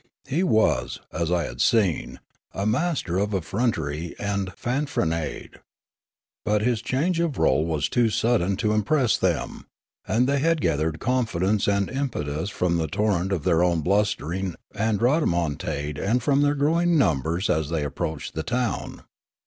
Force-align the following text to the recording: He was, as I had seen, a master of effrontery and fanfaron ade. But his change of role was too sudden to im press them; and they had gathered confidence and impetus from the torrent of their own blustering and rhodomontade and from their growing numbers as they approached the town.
He 0.27 0.41
was, 0.41 0.99
as 1.13 1.31
I 1.31 1.43
had 1.43 1.61
seen, 1.61 2.19
a 2.55 2.65
master 2.65 3.19
of 3.19 3.35
effrontery 3.35 4.15
and 4.17 4.47
fanfaron 4.55 5.13
ade. 5.13 5.59
But 6.43 6.63
his 6.63 6.81
change 6.81 7.19
of 7.19 7.37
role 7.37 7.67
was 7.67 7.87
too 7.87 8.09
sudden 8.09 8.55
to 8.57 8.73
im 8.73 8.81
press 8.81 9.15
them; 9.15 9.67
and 10.07 10.25
they 10.27 10.39
had 10.39 10.59
gathered 10.59 10.99
confidence 10.99 11.67
and 11.67 11.87
impetus 11.87 12.49
from 12.49 12.77
the 12.77 12.87
torrent 12.87 13.31
of 13.31 13.43
their 13.43 13.63
own 13.63 13.81
blustering 13.81 14.55
and 14.73 14.99
rhodomontade 14.99 15.99
and 15.99 16.23
from 16.23 16.41
their 16.41 16.55
growing 16.55 16.97
numbers 16.97 17.47
as 17.47 17.69
they 17.69 17.83
approached 17.83 18.33
the 18.33 18.41
town. 18.41 19.03